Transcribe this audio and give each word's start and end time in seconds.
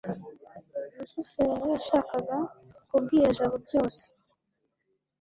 rusufero 0.95 1.65
yashakaga 1.73 2.37
kubwira 2.89 3.27
jabo 3.37 3.55
byose 3.65 4.03